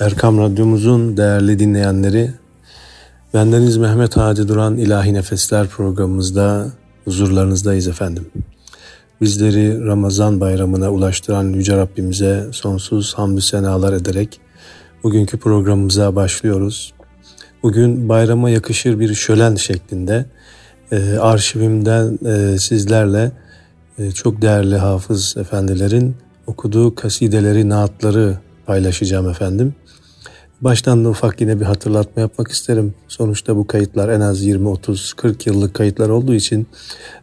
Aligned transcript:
Erkam 0.00 0.38
Radyomuzun 0.38 1.16
değerli 1.16 1.58
dinleyenleri, 1.58 2.30
bendeniz 3.34 3.76
Mehmet 3.76 4.16
Hadi 4.16 4.48
Duran 4.48 4.76
İlahi 4.76 5.14
Nefesler 5.14 5.66
programımızda 5.66 6.66
huzurlarınızdayız 7.04 7.88
efendim. 7.88 8.30
Bizleri 9.20 9.86
Ramazan 9.86 10.40
bayramına 10.40 10.90
ulaştıran 10.90 11.44
Yüce 11.44 11.76
Rabbimize 11.76 12.46
sonsuz 12.52 13.14
hamdü 13.14 13.40
senalar 13.40 13.92
ederek 13.92 14.40
bugünkü 15.02 15.38
programımıza 15.38 16.16
başlıyoruz. 16.16 16.92
Bugün 17.62 18.08
bayrama 18.08 18.50
yakışır 18.50 19.00
bir 19.00 19.14
şölen 19.14 19.54
şeklinde 19.54 20.26
e, 20.92 21.18
arşivimden 21.18 22.18
e, 22.26 22.58
sizlerle 22.58 23.32
e, 23.98 24.10
çok 24.10 24.42
değerli 24.42 24.76
hafız 24.76 25.36
efendilerin 25.36 26.16
okuduğu 26.46 26.94
kasideleri, 26.94 27.68
naatları 27.68 28.38
paylaşacağım 28.66 29.28
efendim. 29.28 29.74
Baştan 30.60 31.04
da 31.04 31.08
ufak 31.08 31.40
yine 31.40 31.60
bir 31.60 31.64
hatırlatma 31.64 32.22
yapmak 32.22 32.48
isterim. 32.48 32.94
Sonuçta 33.08 33.56
bu 33.56 33.66
kayıtlar 33.66 34.08
en 34.08 34.20
az 34.20 34.42
20, 34.42 34.68
30, 34.68 35.12
40 35.12 35.46
yıllık 35.46 35.74
kayıtlar 35.74 36.08
olduğu 36.08 36.34
için 36.34 36.66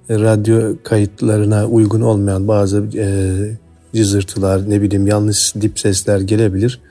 e, 0.10 0.20
radyo 0.20 0.76
kayıtlarına 0.84 1.66
uygun 1.66 2.02
olmayan 2.02 2.48
bazı 2.48 2.86
e, 2.98 3.08
cızırtılar, 3.94 4.70
ne 4.70 4.82
bileyim 4.82 5.08
yanlış 5.08 5.56
dip 5.62 5.80
sesler 5.80 6.20
gelebilir. 6.20 6.82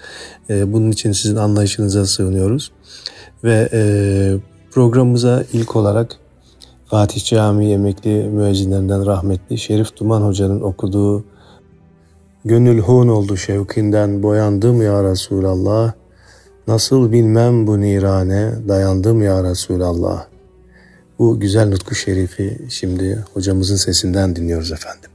E, 0.51 0.73
bunun 0.73 0.91
için 0.91 1.13
sizin 1.13 1.37
anlayışınıza 1.37 2.07
sığınıyoruz. 2.07 2.73
Ve 3.45 3.69
e, 3.73 3.81
programımıza 4.71 5.45
ilk 5.53 5.77
olarak 5.77 6.17
Fatih 6.87 7.25
Camii 7.25 7.73
emekli 7.73 8.29
müezzinlerinden 8.29 9.07
rahmetli 9.07 9.59
Şerif 9.59 9.97
Duman 9.97 10.23
Hoca'nın 10.23 10.61
okuduğu 10.61 11.25
Gönül 12.45 12.79
hun 12.79 13.09
oldu 13.09 13.37
şevkinden 13.37 14.23
boyandım 14.23 14.83
ya 14.83 15.05
Resulallah. 15.05 16.06
Nasıl 16.67 17.13
bilmem 17.13 17.67
bu 17.67 17.81
nirane 17.81 18.53
dayandım 18.69 19.23
ya 19.23 19.45
Resulallah. 19.45 20.27
Bu 21.19 21.41
güzel 21.41 21.69
nutku 21.69 21.95
şerifi 21.95 22.59
şimdi 22.69 23.25
hocamızın 23.35 23.77
sesinden 23.77 24.37
dinliyoruz 24.37 24.73
efendim. 24.73 25.11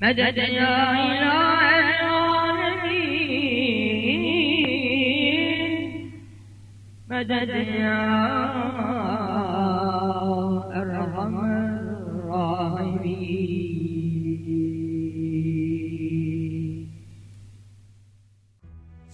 Medet 0.00 0.36
ya 0.36 0.44
ilahe 1.06 2.00
alemin 2.08 3.00
Medet 7.08 7.50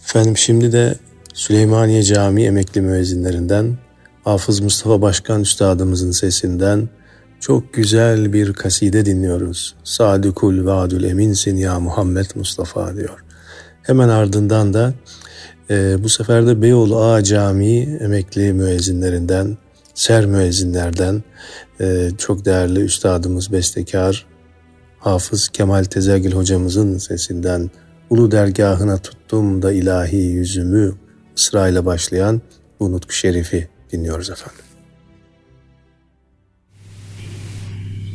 Efendim 0.05 0.37
şimdi 0.37 0.73
de 0.73 0.95
Süleymaniye 1.35 2.03
Camii 2.03 2.45
emekli 2.45 2.81
müezzinlerinden 2.81 3.77
Hafız 4.25 4.61
Mustafa 4.61 5.03
Başkan 5.03 5.41
Üstadımızın 5.41 6.11
sesinden 6.11 6.89
çok 7.41 7.75
güzel 7.75 8.33
bir 8.33 8.53
kaside 8.53 9.07
dinliyoruz. 9.07 9.75
Sadikul 9.85 10.67
vaadül 10.67 11.05
eminsin 11.05 11.57
ya 11.57 11.81
Muhammed 11.81 12.27
Mustafa 12.35 12.97
diyor. 12.97 13.25
Hemen 13.83 14.09
ardından 14.09 14.75
da 14.75 14.95
e, 15.71 16.05
bu 16.05 16.09
sefer 16.09 16.47
de 16.47 16.63
Beyoğlu 16.63 17.01
Ağa 17.01 17.23
Camii 17.25 17.99
emekli 18.01 18.53
müezzinlerinden, 18.53 19.59
ser 19.95 20.27
müezzinlerden 20.27 21.23
e, 21.81 22.11
çok 22.19 22.45
değerli 22.45 22.81
üstadımız 22.81 23.53
bestekar 23.53 24.27
Hafız 24.99 25.49
Kemal 25.49 25.85
Tezergil 25.85 26.33
hocamızın 26.33 26.99
sesinden 26.99 27.71
Ulu 28.11 28.31
dergahına 28.31 28.99
tuttum 28.99 29.63
da 29.63 29.73
ilahi 29.73 30.17
yüzümü 30.17 30.95
ısrayla 31.39 31.87
başlayan 31.87 32.43
bu 32.81 32.93
nutku 32.93 33.13
şerifi 33.13 33.69
dinliyoruz 33.93 34.31
efendim. 34.31 34.66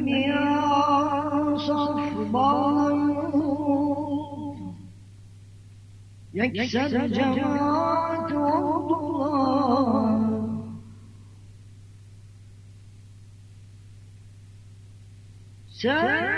من 0.00 1.58
صفبان 1.58 3.10
يكسر 6.34 7.06
جماعة 7.06 8.32
وضلال 8.34 10.20
سلام 15.82 16.29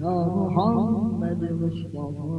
Ya 0.00 0.14
Muhammed 0.36 1.40
Mustafa? 1.60 2.36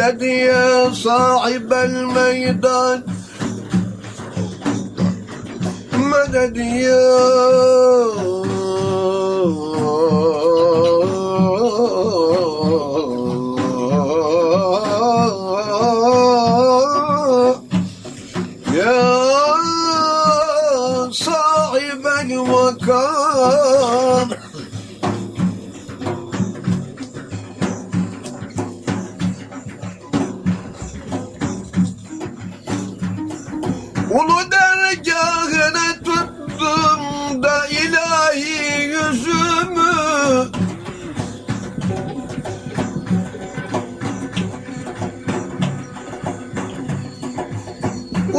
الذي 0.00 0.48
يا 0.48 0.92
صاحب 0.92 1.72
الميدان. 1.72 3.02
مدد 5.92 6.56
يا 6.56 8.39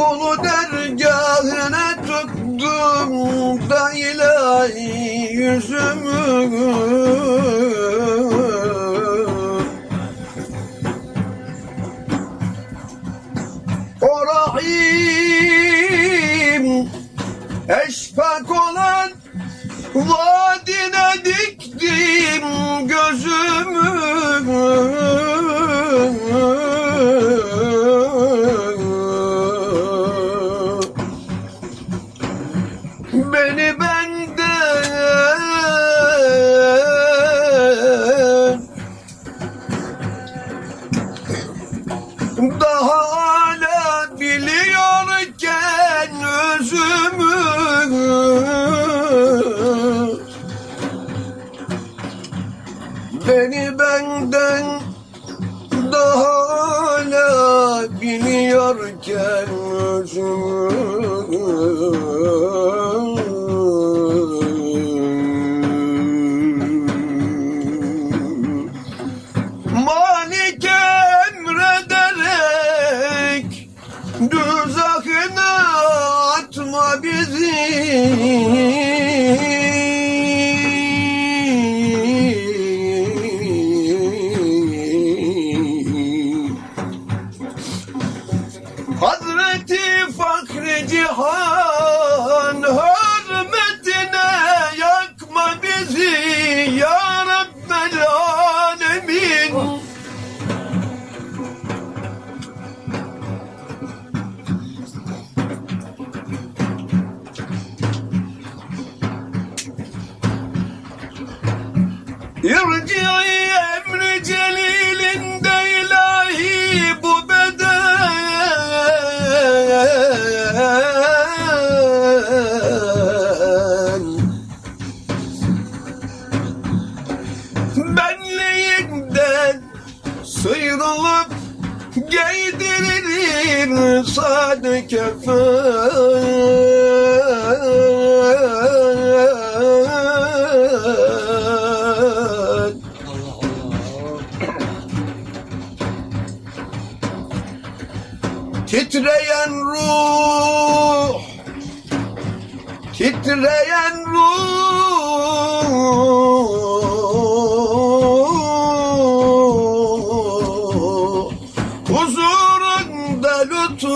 Kulu 0.02 0.44
dergahına 0.44 1.86
tuttum 2.06 3.12
da 3.70 3.92
ilahi 3.92 5.32
yüzümü. 5.32 6.22
Orahim 14.00 15.44
Eşfak 17.86 18.50
olan 18.50 19.10
vadine 19.94 21.24
diktim 21.24 22.44
gözümü. 22.88 23.52
Beni 53.92 54.32
benden 54.32 54.80
daha 55.92 56.48
hala 56.82 57.82
biliyorken 58.00 59.48
özümü 59.72 60.70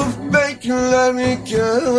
lütuf 0.06 0.32
beklerken 0.32 1.96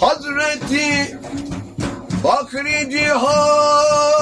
Hazreti 0.00 1.18
Fakri 2.22 2.90
Cihan 2.90 4.13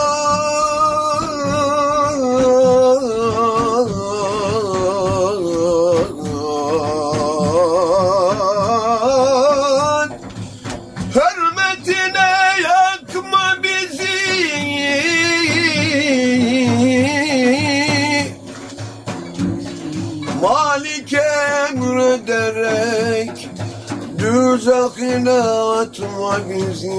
Düzakine 24.62 25.30
atma 25.80 26.38
bizi 26.48 26.90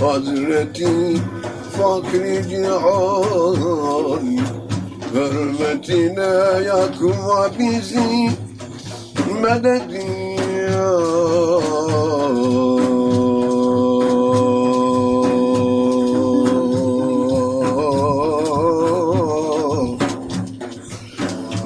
Hazreti 0.00 0.92
Fakri 1.76 2.42
Cihan 2.50 4.24
Hürmetine 5.14 6.32
yakma 6.66 7.50
bizi. 7.58 8.30
Medet 9.42 9.93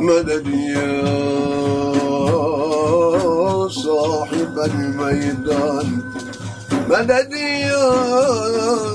مدد 0.07 0.47
يا 0.47 1.03
صاحب 3.69 4.55
الميدان 4.59 5.87
مدد 6.89 7.33
يا 7.33 8.93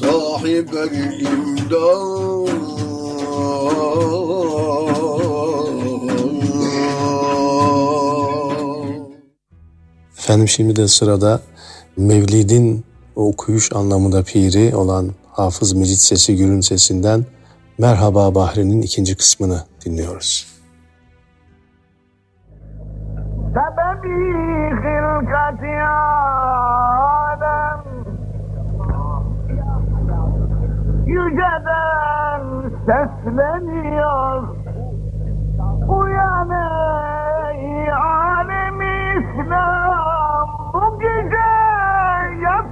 صاحب 0.00 0.68
الإمداد 0.74 2.54
Efendim 10.18 10.48
şimdi 10.48 10.76
de 10.76 10.88
sırada 10.88 11.40
Mevlid'in 11.96 12.84
okuyuş 13.19 13.73
anlamında 13.73 14.23
piri 14.23 14.75
olan 14.75 15.09
Hafız 15.31 15.73
Mecid 15.73 15.95
Sesi 15.97 16.35
Gül'ün 16.35 16.61
sesinden 16.61 17.25
Merhaba 17.77 18.35
Bahri'nin 18.35 18.81
ikinci 18.81 19.17
kısmını 19.17 19.63
dinliyoruz. 19.85 20.47
Sebebi 23.55 24.15
hilkati 24.83 25.81
alem 27.31 27.83
Yüceden 31.07 32.43
sesleniyor 32.85 34.55
Uyan 35.87 36.49
ey 36.49 37.91
alem 37.91 38.81
İslam 38.81 40.08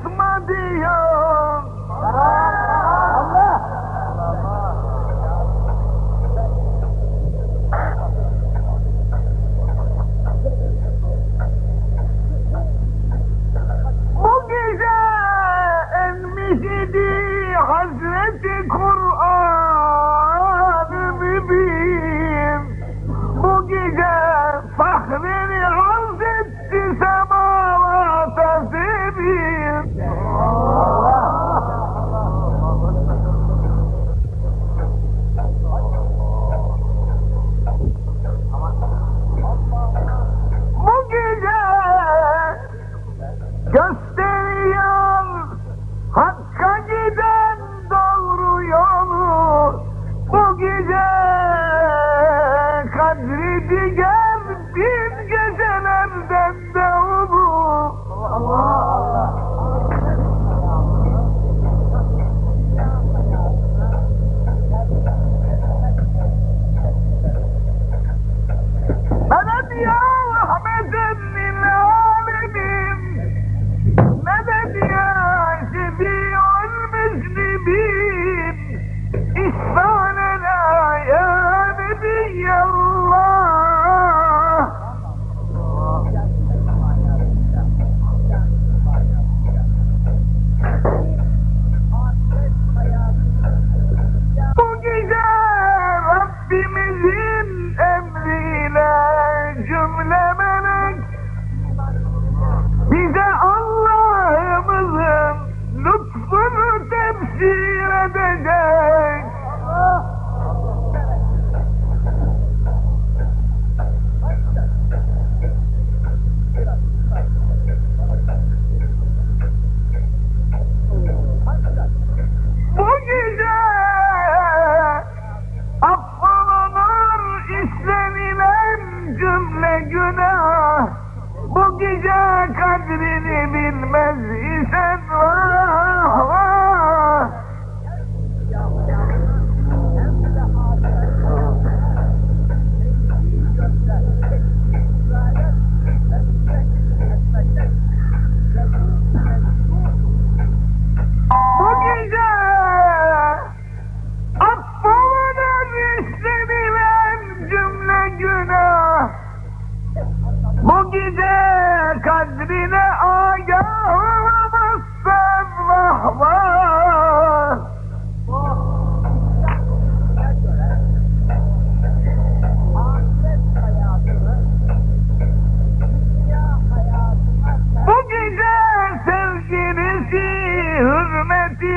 Fatma 0.04 0.48
diyor. 0.48 1.64
Allah! 2.04 3.62
Bu 14.16 14.48
gece 14.48 14.98
emmişidi 16.06 17.54
Hazreti 17.56 18.68
Kur'an. 18.68 19.37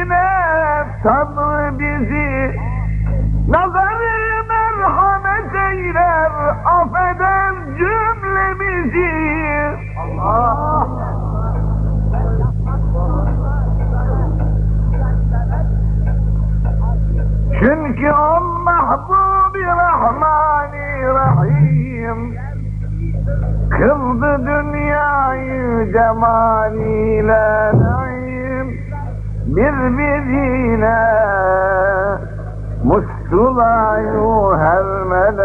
Hürmetine 0.01 0.87
Tanrı 1.03 1.79
bizi. 1.79 2.61
Nazarı 3.49 4.45
merhamet 4.49 5.55
eyler 5.55 6.33
affeden 6.65 7.55
cümlemizi. 7.79 9.11
Allah 9.99 10.87
Çünkü 17.61 18.11
o 18.13 18.41
mahbubi 18.41 19.65
rahmani 19.65 21.03
rahim 21.15 22.37
Kıldı 23.71 24.47
dünyayı 24.47 25.93
cemaliyle 25.93 27.73
Birbirine 29.47 30.99
muştulayı 32.85 34.57
her 34.59 34.85
melek 34.85 35.41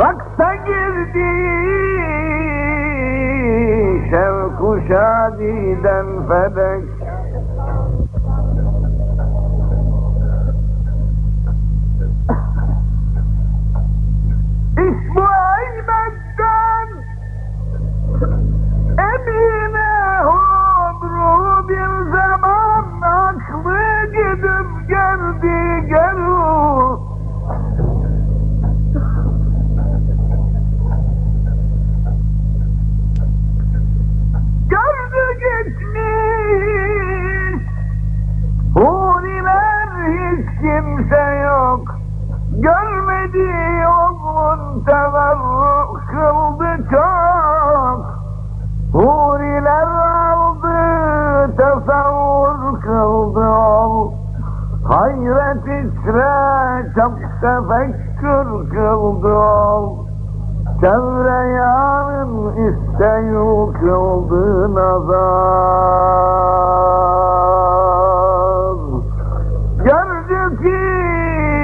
Raksa 0.00 0.54
girdi 0.54 1.30
şevku 4.10 4.78
şadiden 4.88 6.06
felek 6.28 6.95
gidip 24.36 24.88
geldi 24.88 25.86
gelu 25.88 27.00
Gördü 34.68 35.24
gitmiş. 35.42 36.06
Huriler 38.74 39.88
hiç 40.08 40.46
kimse 40.60 41.24
yok. 41.44 41.98
Görmedi 42.50 43.86
oğlun 43.86 44.84
teverruk 44.84 46.02
kıldı 46.10 46.88
çok. 46.90 48.16
Huriler 48.92 49.86
aldı 50.32 50.76
tesavvur 51.56 52.80
kıldı 52.80 53.48
ol 53.48 54.15
Hayret 54.96 55.64
içre 55.64 56.34
çok 56.94 57.14
tefekkür 57.40 58.48
kıldı 58.70 59.34
ol 59.34 60.06
Çevre 60.80 61.50
yarın 61.52 62.32
isteyu 62.52 63.72
kıldı 63.80 64.74
nazar 64.74 65.16
Gördü 69.78 70.40
kim 70.62 71.60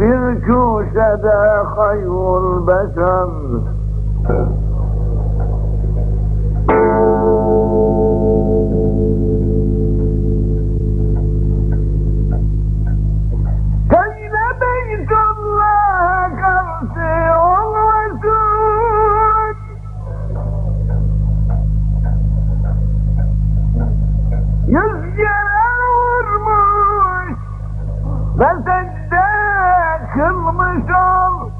bir 0.00 0.22
köşede 0.40 1.38
hayrul 1.76 2.66
beşer 2.66 3.41
Secde 28.42 28.82
kılmış 30.14 30.90
ol. 30.90 31.50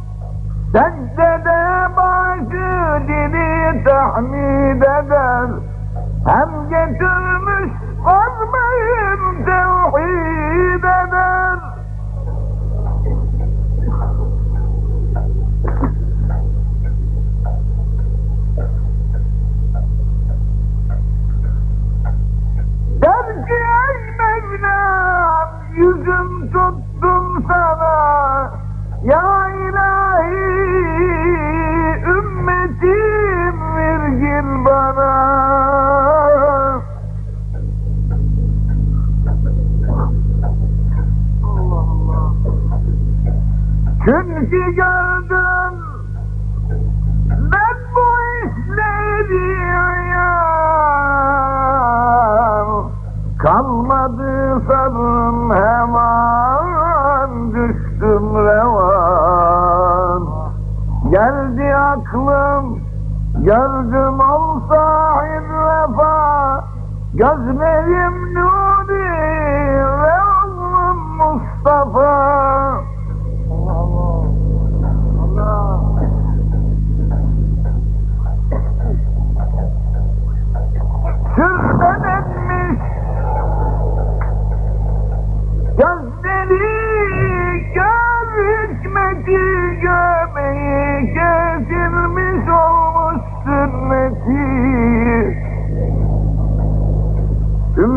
Secdede 0.73 1.87
başı 1.97 3.07
dili 3.09 3.85
tahmid 3.85 4.83
eder. 4.83 5.49
Hem 6.27 6.69
getirmiş 6.69 7.73
kalbim 8.05 9.22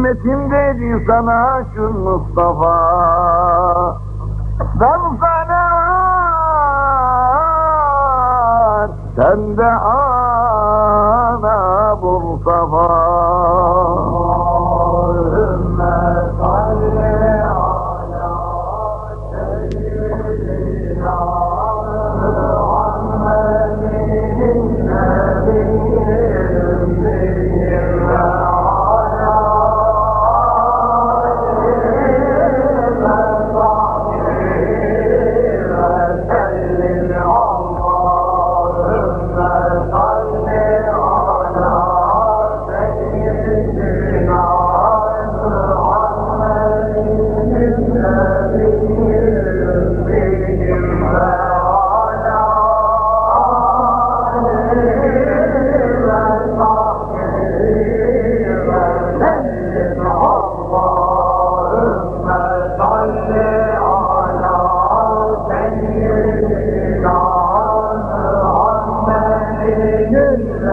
Ümmetim 0.06 0.52
dedi 0.52 1.06
sana 1.08 1.64
şu 1.76 1.82
Mustafa? 1.82 2.76
Ben 4.80 5.00
sana 5.20 5.66
sen 9.16 9.58
de 9.58 9.72
ana 9.72 11.58
bul 12.02 12.40
Evet 70.36 70.66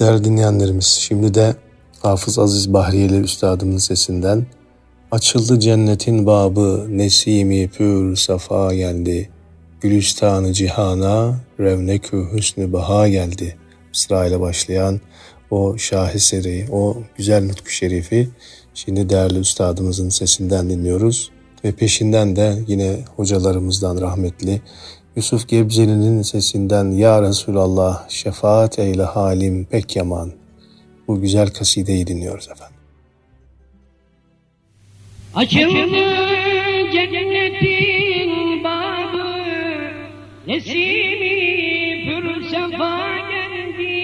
değerli 0.00 0.24
dinleyenlerimiz 0.24 0.86
şimdi 0.86 1.34
de 1.34 1.54
Hafız 2.02 2.38
Aziz 2.38 2.72
Bahriyeli 2.72 3.20
Üstadımın 3.20 3.78
sesinden 3.78 4.46
Açıldı 5.10 5.60
cennetin 5.60 6.26
babı 6.26 6.86
nesimi 6.88 7.68
pür 7.68 8.16
safa 8.16 8.74
geldi. 8.74 9.30
Gülistanı 9.80 10.52
cihana 10.52 11.40
revnekü 11.60 12.28
hüsnü 12.32 12.72
baha 12.72 13.08
geldi. 13.08 13.56
İle 14.10 14.40
başlayan 14.40 15.00
o 15.50 15.78
şaheseri, 15.78 16.66
o 16.72 16.96
güzel 17.16 17.46
nutku 17.46 17.70
şerifi 17.70 18.28
şimdi 18.74 19.10
değerli 19.10 19.38
üstadımızın 19.38 20.08
sesinden 20.08 20.70
dinliyoruz. 20.70 21.30
Ve 21.64 21.72
peşinden 21.72 22.36
de 22.36 22.58
yine 22.66 22.96
hocalarımızdan 23.16 24.00
rahmetli 24.00 24.60
Yusuf 25.16 25.48
Gebzeli'nin 25.48 26.22
sesinden 26.22 26.90
Ya 26.90 27.22
Resulallah 27.22 28.08
şefaat 28.08 28.78
eyle 28.78 29.02
halim 29.02 29.64
pek 29.64 29.96
yaman. 29.96 30.32
Bu 31.08 31.20
güzel 31.20 31.50
kasideyi 31.50 32.06
dinliyoruz 32.06 32.48
efendim. 32.48 32.76
Açıldı 35.34 36.49
Nesimi 40.50 42.04
pür 42.06 42.42
sefa 42.42 43.18
geldi. 43.30 43.94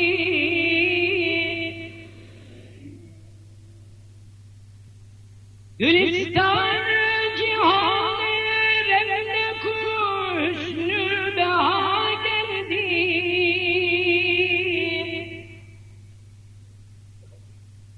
Gülistanı 5.78 7.36
cihanı 7.36 8.18
revne 8.88 9.46
kuşnü 9.62 11.36
beha 11.36 12.10
geldi. 12.24 12.86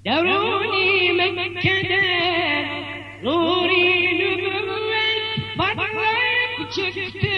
Devruni 0.05 1.13
Mekke'de 1.13 2.03
Nuri 3.23 4.19
nübüvvet 4.19 5.57
parlak 5.59 6.73
çıktı 6.73 7.38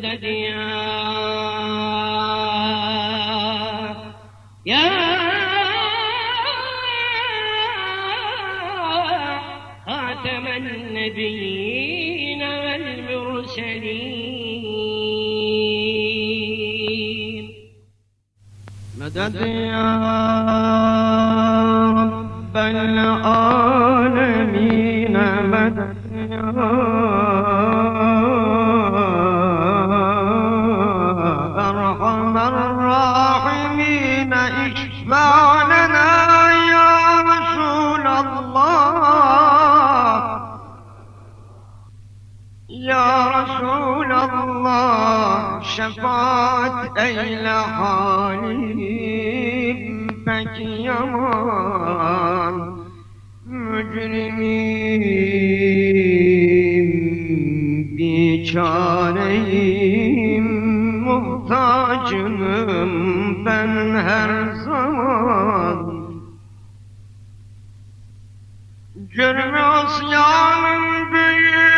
medet 0.00 1.07
Ya 42.68 43.32
Resulallah 43.32 44.44
şefaat 45.64 46.98
eyle 46.98 47.48
halim. 47.48 48.88
Pek 50.24 50.60
yaman 50.84 52.54
mücrimim 53.46 54.38
biçareyim. 57.98 59.38
Muhtacım 61.04 62.38
ben 63.46 63.94
her 63.94 64.52
zaman. 64.52 66.08
Cürmü 69.10 69.58
asyanın 69.58 71.12
büyüğü 71.12 71.77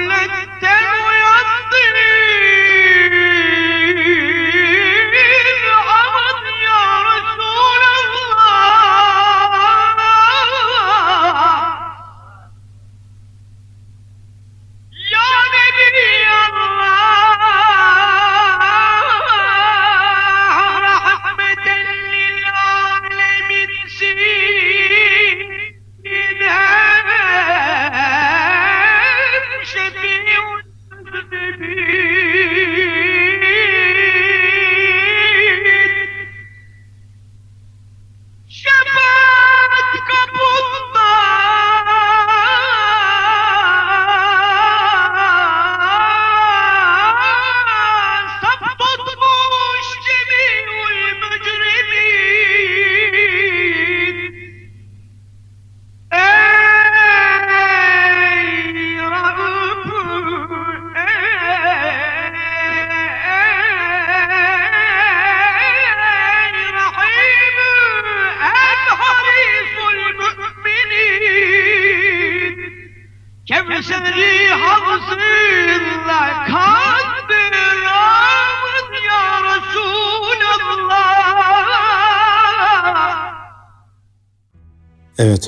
bu 0.00 0.39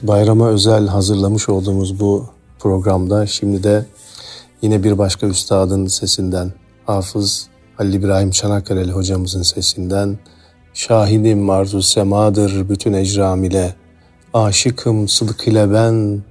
bayrama 0.02 0.48
özel 0.48 0.86
hazırlamış 0.86 1.48
olduğumuz 1.48 2.00
bu 2.00 2.26
programda 2.58 3.26
şimdi 3.26 3.62
de 3.62 3.86
yine 4.62 4.84
bir 4.84 4.98
başka 4.98 5.26
üstadın 5.26 5.86
sesinden 5.86 6.52
Hafız 6.86 7.48
Halil 7.76 7.94
İbrahim 7.94 8.30
Çanakkale'li 8.30 8.92
hocamızın 8.92 9.42
sesinden 9.42 10.18
Şahidim 10.74 11.50
arzu 11.50 11.82
semadır 11.82 12.68
bütün 12.68 12.92
ecram 12.92 13.44
ile 13.44 13.74
Aşıkım 14.34 15.08
sıdık 15.08 15.48
ile 15.48 15.72
ben 15.72 16.22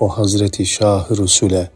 o 0.00 0.08
Hazreti 0.08 0.66
Şah-ı 0.66 1.16
Rusule. 1.16 1.70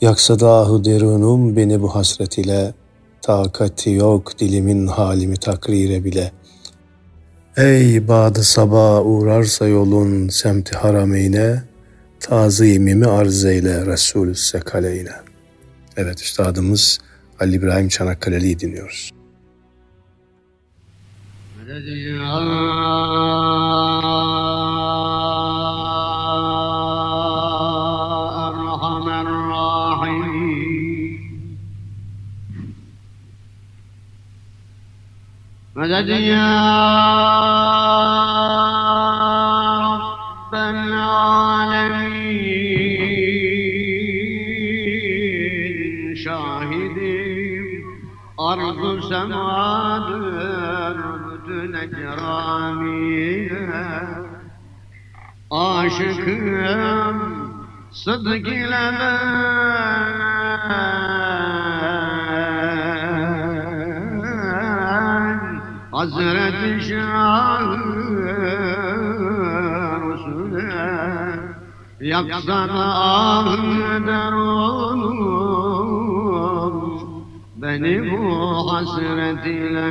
Yaksa 0.00 0.40
dahu 0.40 0.84
derunum 0.84 1.56
beni 1.56 1.82
bu 1.82 1.94
hasret 1.94 2.38
ile 2.38 2.74
Takati 3.22 3.90
yok 3.90 4.38
dilimin 4.38 4.86
halimi 4.86 5.36
takrire 5.36 6.04
bile 6.04 6.32
Ey 7.58 8.08
badı 8.08 8.42
sabah 8.42 9.06
uğrarsa 9.06 9.66
yolun 9.66 10.28
semti 10.28 10.76
harameyne, 10.76 11.62
tazimimi 12.20 13.06
arz 13.06 13.44
eyle 13.44 13.86
Resulü 13.86 14.34
Sekaleyle. 14.34 15.12
Evet 15.96 16.22
üstadımız 16.22 16.98
Ali 17.40 17.56
İbrahim 17.56 17.88
Çanakkale'liyi 17.88 18.60
dinliyoruz. 18.60 19.10
Meded 21.58 21.86
مدد 35.77 36.09
يا 36.09 36.53
رب 39.95 40.53
العالمين 40.53 42.15
شاهدين 46.15 47.83
أرض 48.39 48.99
سماdır 49.09 50.97
bütün 51.25 51.73
ekramiye 51.73 53.23
Aşıkım 55.51 57.19
sıdk 57.91 58.47
ile 58.47 58.91
Hazreti 66.10 66.88
Şah 66.88 67.60
Resulüne 70.00 70.68
Yaksana 72.00 72.86
ahder 73.18 74.32
olur 74.32 75.08
Beni 77.56 78.10
bu 78.10 78.72
hasret 78.72 79.46
ile 79.46 79.88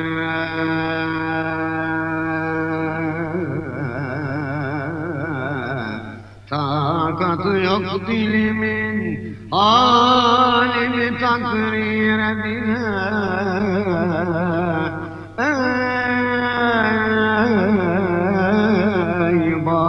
Takatı 6.50 7.58
yok 7.58 8.08
dilimin 8.08 9.38
halimi 9.52 11.18
takrir 11.20 12.44
bile 12.44 13.08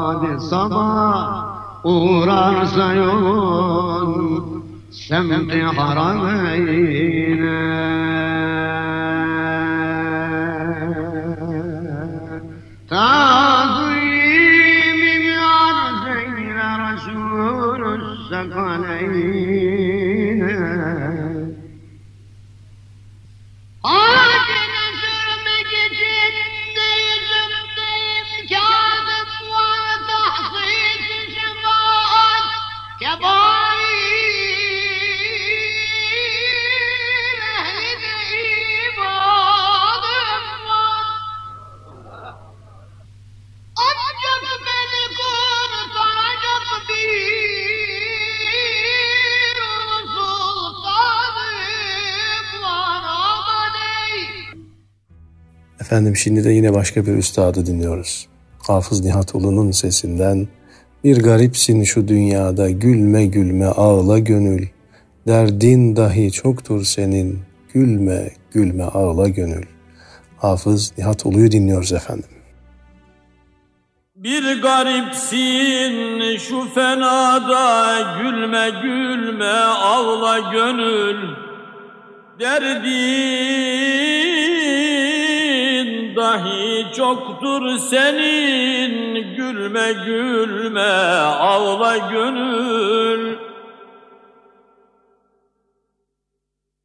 Bade 0.08 0.40
sabah 0.40 1.44
uğrarsa 1.84 2.92
yolun 2.94 4.64
semti 4.90 5.62
harameyne 5.62 7.48
Efendim 55.88 56.16
şimdi 56.16 56.44
de 56.44 56.50
yine 56.50 56.74
başka 56.74 57.06
bir 57.06 57.12
üstadı 57.12 57.66
dinliyoruz. 57.66 58.28
Hafız 58.66 59.04
Nihat 59.04 59.34
Ulu'nun 59.34 59.70
sesinden 59.70 60.48
bir 61.04 61.22
garipsin 61.22 61.84
şu 61.84 62.08
dünyada 62.08 62.70
gülme 62.70 63.26
gülme 63.26 63.66
ağla 63.66 64.18
gönül. 64.18 64.66
Derdin 65.26 65.96
dahi 65.96 66.32
çoktur 66.32 66.84
senin 66.84 67.38
gülme 67.74 68.30
gülme 68.52 68.84
ağla 68.84 69.28
gönül. 69.28 69.64
Hafız 70.36 70.92
Nihat 70.98 71.26
Ulu'yu 71.26 71.50
dinliyoruz 71.52 71.92
efendim. 71.92 72.30
Bir 74.16 74.62
garipsin 74.62 76.38
şu 76.38 76.74
fenada 76.74 77.98
gülme 78.22 78.70
gülme 78.82 79.54
ağla 79.62 80.38
gönül 80.52 81.48
Derdin 82.40 84.37
dahi 86.28 86.86
çoktur 86.96 87.78
senin. 87.78 89.14
Gülme 89.36 89.92
gülme 89.92 90.92
ağla 91.40 91.96
gönül. 91.96 93.38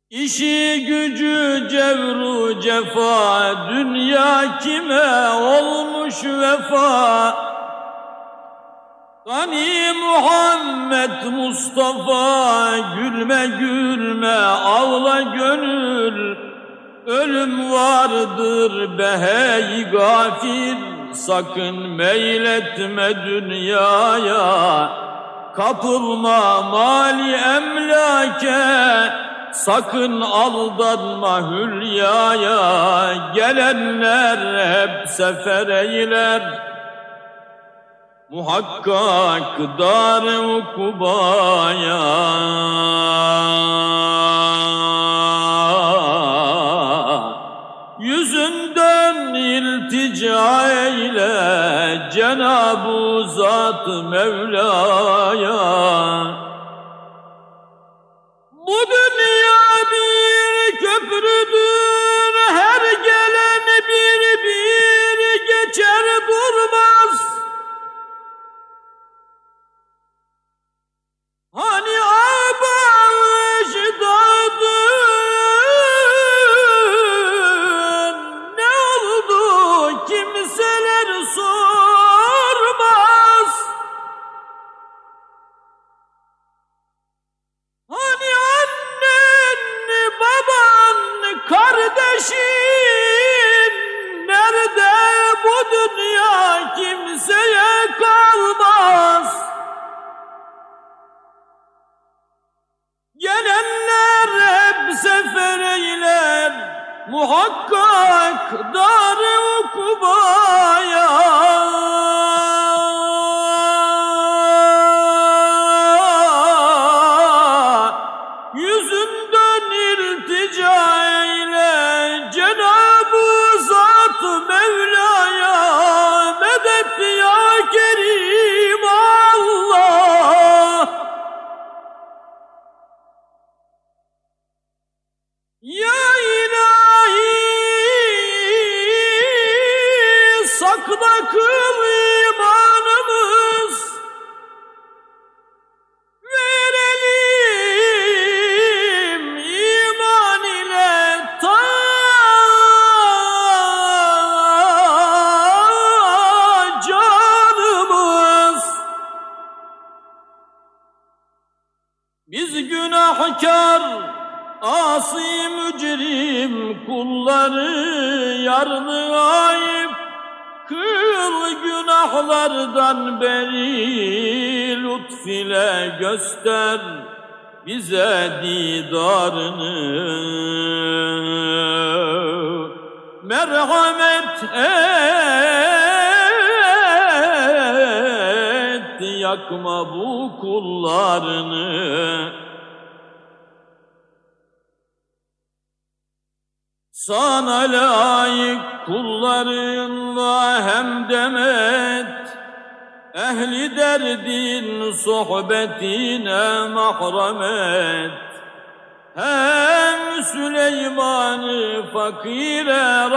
İşi 0.10 0.86
gücü 0.86 1.67
cevru 1.71 2.62
cefa 2.62 3.69
Dünya 3.69 4.60
kime 4.60 5.29
olmuş 5.29 6.23
vefa? 6.25 7.53
Gani 9.25 9.93
Muhammed 9.93 11.25
Mustafa 11.32 12.77
Gülme 12.77 13.47
gülme 13.60 14.36
ağla 14.38 15.21
gönül 15.21 16.42
Ölüm 17.07 17.71
vardır 17.71 18.97
be 18.97 19.17
hey 19.17 19.83
gafil. 19.91 20.77
Sakın 21.13 21.89
meyletme 21.89 23.25
dünyaya. 23.25 24.89
Kapılma 25.55 26.61
mali 26.61 27.35
emlake. 27.35 29.13
Sakın 29.51 30.21
aldanma 30.21 31.51
hülyaya. 31.51 33.13
Gelenler 33.35 34.65
hep 34.73 35.10
sefer 35.10 35.67
eyler 35.67 36.73
Muhakkak 38.33 39.60
dar-ı 39.79 40.58
ukubaya 40.58 42.04
Cenab-ı 52.13 53.29
Zat 53.29 53.88
Mevla'ya. 53.88 55.63
Bu 58.67 58.77
dünya 58.92 59.63
bir 59.92 60.77
köprüdür, 60.79 61.42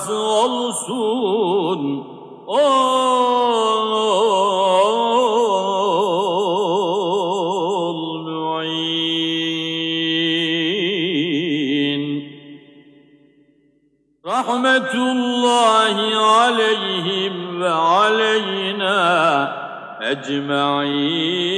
razı 0.00 0.14
olsun. 0.14 2.06
Ol 2.46 2.60
mu'in. 8.24 8.80
Rahmetullahi 14.26 16.16
aleyhim 16.16 17.60
ve 17.60 17.70
aleyna 17.70 19.00
ecma'in 20.10 21.50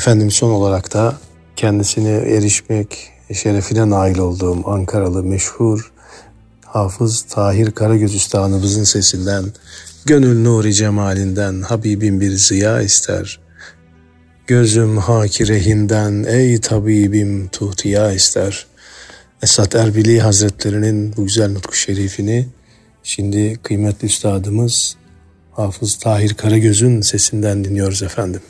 Efendim 0.00 0.30
son 0.30 0.50
olarak 0.50 0.94
da 0.94 1.18
kendisine 1.56 2.10
erişmek 2.10 3.12
şerefine 3.34 3.90
nail 3.90 4.18
olduğum 4.18 4.68
Ankaralı 4.70 5.22
meşhur 5.22 5.92
Hafız 6.64 7.22
Tahir 7.22 7.70
Karagöz 7.70 8.14
Üstadımızın 8.14 8.84
sesinden 8.84 9.44
Gönül 10.04 10.42
nuri 10.42 10.74
cemalinden 10.74 11.62
Habibim 11.62 12.20
bir 12.20 12.30
ziya 12.30 12.82
ister. 12.82 13.40
Gözüm 14.46 14.96
haki 14.96 15.48
rehinden 15.48 16.24
ey 16.28 16.60
tabibim 16.60 17.48
tuhtiya 17.48 18.12
ister. 18.12 18.66
Esat 19.42 19.74
Erbili 19.74 20.20
Hazretlerinin 20.20 21.16
bu 21.16 21.24
güzel 21.24 21.52
nutku 21.52 21.76
şerifini 21.76 22.48
şimdi 23.02 23.58
kıymetli 23.62 24.06
üstadımız 24.06 24.96
Hafız 25.52 25.98
Tahir 25.98 26.34
Karagöz'ün 26.34 27.00
sesinden 27.00 27.64
dinliyoruz 27.64 28.02
efendim. 28.02 28.40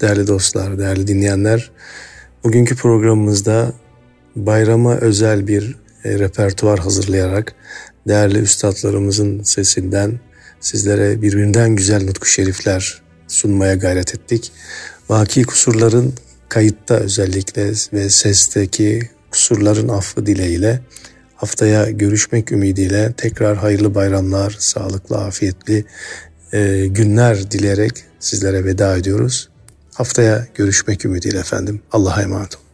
Değerli 0.00 0.26
dostlar, 0.26 0.78
değerli 0.78 1.06
dinleyenler, 1.06 1.70
bugünkü 2.44 2.76
programımızda 2.76 3.72
bayrama 4.36 4.96
özel 4.96 5.46
bir 5.46 5.76
e, 6.04 6.18
repertuar 6.18 6.78
hazırlayarak 6.78 7.54
değerli 8.08 8.38
üstadlarımızın 8.38 9.42
sesinden 9.42 10.20
sizlere 10.60 11.22
birbirinden 11.22 11.76
güzel 11.76 12.04
nutku 12.04 12.26
şerifler 12.26 13.02
sunmaya 13.28 13.74
gayret 13.74 14.14
ettik. 14.14 14.52
Vaki 15.08 15.42
kusurların 15.42 16.14
kayıtta 16.48 16.94
özellikle 16.94 17.72
ve 17.92 18.10
sesteki 18.10 19.10
kusurların 19.30 19.88
affı 19.88 20.26
dileğiyle 20.26 20.80
haftaya 21.36 21.90
görüşmek 21.90 22.52
ümidiyle 22.52 23.12
tekrar 23.16 23.56
hayırlı 23.56 23.94
bayramlar, 23.94 24.56
sağlıklı, 24.58 25.16
afiyetli 25.16 25.84
e, 26.52 26.86
günler 26.86 27.50
dileyerek 27.50 27.92
sizlere 28.20 28.64
veda 28.64 28.96
ediyoruz. 28.96 29.48
Haftaya 29.98 30.46
görüşmek 30.54 31.04
ümidiyle 31.04 31.38
efendim. 31.38 31.80
Allah'a 31.92 32.22
emanet 32.22 32.56
olun. 32.56 32.67